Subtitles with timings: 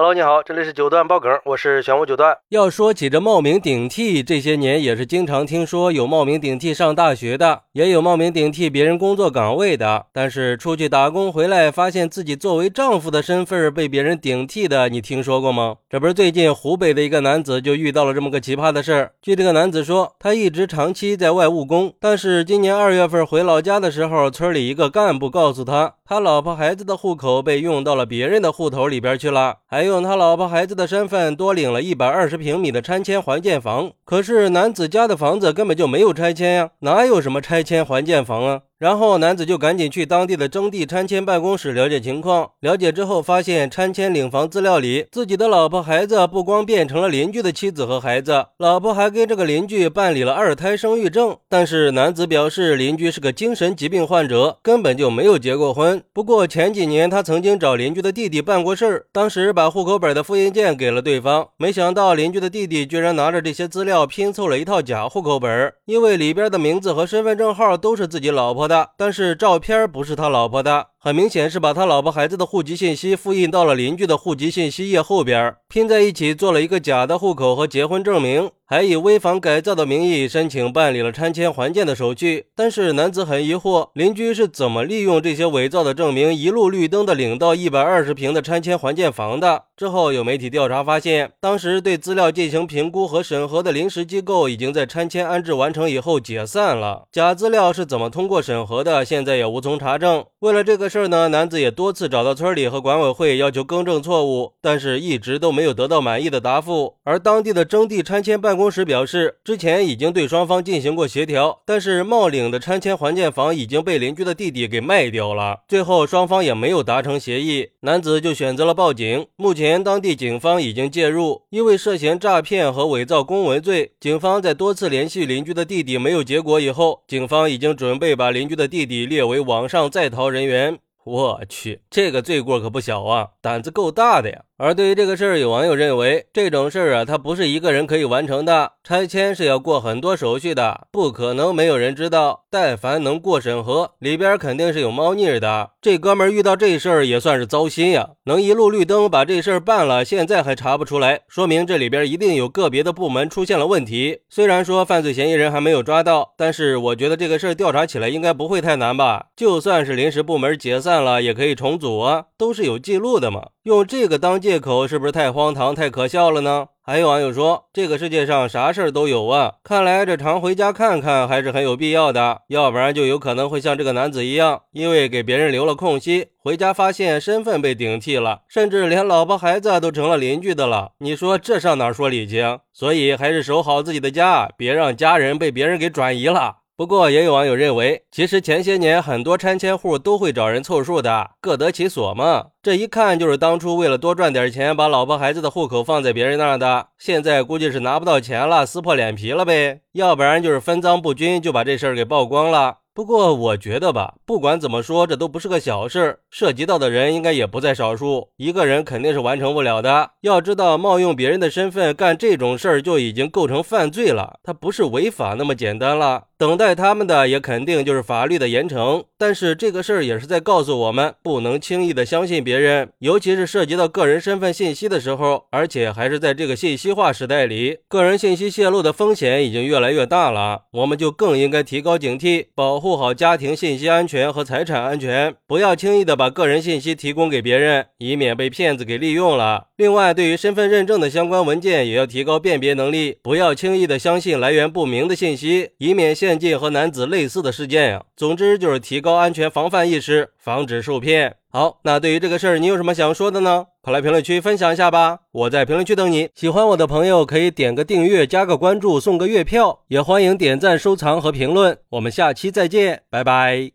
[0.00, 2.38] Hello，你好，这里是九段爆梗，我是玄武九段。
[2.50, 10.06] 要说起这冒名顶替，这些年也是经常听说有冒名顶替上大学的，也有冒名顶替别人工作岗位的。
[10.12, 15.78] 但是出去打工回来，发现自己作为丈夫的身份被别人顶替的，你听说过吗？
[15.90, 19.10] 这不是最近湖北的一个男子就遇到了这么个奇葩的事儿。
[19.20, 38.62] 据这个男子说，他一直长期在外务工，但是今年二月份回老家的时候，村里一个干部告诉他，他老婆孩子的户口被用到了别人的户头里边去了，还用他老婆孩子的身份多领了一百二十平米的拆迁还建房，可是男子家的房子根本就没有拆迁呀，哪有什么拆迁还建房啊？
[38.78, 42.52] 然后男子就赶紧去当地的征地拆迁办公室了解情况。
[42.60, 51.36] 了解之后，发现拆迁领房资料里，自己的老婆孩子不光变成了邻居的妻子和孩子，老婆还跟这个邻居办理了二胎生育证。
[51.48, 56.00] 但是男子表示，邻居是个精神疾病患者，根本就没有结过婚。
[56.12, 68.67] 不过前几年他曾经找邻居的弟弟办过事儿，当时把户口本的复印件给了对方，没想到邻居的弟弟居然拿着这些资料拼凑了一套假户口本，因为里边的名字和身份证号都是自己老婆。
[68.68, 70.88] 的，但是照片不是他老婆的。
[71.00, 82.46] 很明显是把他老婆孩子的户籍信息复印到了邻居的户籍信息页后边，拼在一起做了一个假的户口和结婚证明，还以危房改造的名义申请办理了拆迁还建的手续。
[82.56, 89.66] 但是男子很疑惑，邻居是怎么利用这些伪造的证明一路绿灯的领到一百二十平的拆迁还建房的？
[89.76, 97.04] 之后有媒体调查发现，当时对资料进行评估和审核的临时机构已经在拆迁安置完成以后解散了。
[97.12, 99.04] 假资料是怎么通过审核的？
[99.04, 100.24] 现在也无从查证。
[100.40, 100.87] 为了这个。
[100.88, 106.94] 事呢，男子也多次找到村里和管委会要求更正错误，但是一直都没有得到满意的答复。
[107.04, 119.26] 而当地的征地拆迁办公室表示，之前已经对双方进行过协调，但是冒领的拆迁还建房已经被邻居的弟弟给卖掉了，最后双方也没有达成协议，男子就选择了报警。
[119.36, 130.77] 目前当地警方已经介入，因为涉嫌诈骗和伪造公文罪，警方在多次联系邻居的弟弟没有结果以后，警方已经准备把邻居的弟弟列为网上在逃人员。
[131.08, 134.44] 我去，这个罪过可不小啊，胆子够大的呀！
[134.60, 142.46] 而对于这个事儿，有网友认为，这种事儿啊，它不是一个人可以完成的，拆迁是要过很多手续的，不可能没有人知道。
[142.50, 145.70] 但凡能过审核，里边肯定是有猫腻的。
[145.80, 154.22] 这哥们儿遇到这事儿也算是糟心呀，能一路绿灯把这事儿办了，现在还查不出来，说明这里边一定有个别的部门出现了问题。
[154.28, 159.26] 虽然说犯罪嫌疑人还没有抓到，但是我觉得这个事儿调查起来应该不会太难吧？
[159.36, 163.50] 就算是临时部门解散了，也可以重组啊，都是有记录的嘛。
[163.64, 166.68] 用这个当借口，是不是太荒唐、太可笑了呢？
[166.82, 180.92] 还有网友说，这个世界上啥事儿都有啊，看来这常回家看看还是很有必要的，要不然就有可能会像这个男子一样，因为给别人留了空隙，回家发现身份被顶替了，甚至连老婆孩子都成了邻居的了。
[181.00, 182.42] 你说这上哪说理去？
[182.72, 186.57] 所以还是守好自己的家，别让家人被别人给转移了。
[186.78, 192.50] 不过，也有网友认为，其实前些年很多拆迁户都会找人凑数的，各得其所嘛。
[192.62, 196.90] 这一看就是当初为了多赚点钱，把老婆孩子的户口放在别人那儿的。
[196.96, 199.80] 现在估计是拿不到钱了，撕破脸皮了呗。
[199.94, 202.76] 要不然就是分赃不均，就把这事儿给曝光了。
[202.94, 210.10] 不过我觉得吧，不管怎么说，这都不是个小事儿，涉及到的人应该也不在少数，一个人肯定是完成不了的。
[210.20, 216.26] 要知道，冒用别人的身份干这种事儿就已经构成犯罪了，它不是违法那么简单了。
[216.38, 219.02] 等待他们的也肯定就是法律的严惩。
[219.18, 230.66] 但是这个事儿也是在告诉我们，不能轻易的相信别人，尤其是涉及到个人身份信息的时候，而且还是在这个信息化时代里，个人信息泄露的风险已经越来越大了。
[230.74, 239.67] 我们就更应该提高警惕，保护好家庭信息安全和财产安全，不要轻易的把个人信息提供给别人，以免被骗子给利用了。
[239.78, 246.36] 另外，对于身份认证的相关文件，也要提高辨别能力，不要轻易的相信来源不明的信息，以免陷。
[246.36, 251.36] 进和男子类似的事件呀，总之就是提高安全防范意识，防止受骗。
[251.48, 253.66] 好，那对于这个事儿，你有什么想说的呢？
[253.80, 256.28] 快来评论区分享一下吧，我在评论区等你。
[256.34, 261.78] 喜欢我的朋友可以点个订阅，加个关注，送个月票，也欢迎点赞、收藏和评论。
[261.90, 263.70] 我们下期再见，拜拜。